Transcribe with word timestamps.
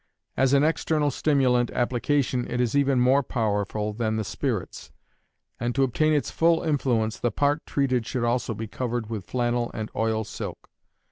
As 0.35 0.53
an 0.53 0.63
external 0.63 1.11
stimulant 1.11 1.69
application 1.69 2.49
it 2.49 2.59
is 2.59 2.75
even 2.75 2.99
more 2.99 3.21
powerful 3.21 3.93
than 3.93 4.15
the 4.15 4.23
spirits; 4.23 4.91
and 5.59 5.75
to 5.75 5.83
obtain 5.83 6.11
its 6.11 6.31
full 6.31 6.63
influence 6.63 7.19
the 7.19 7.29
part 7.29 7.63
treated 7.67 8.07
should 8.07 8.21
be 8.21 8.25
also 8.27 8.55
covered 8.71 9.11
with 9.11 9.25
flannel 9.27 9.69
and 9.75 9.91
oil 9.95 10.23
silk. 10.23 10.71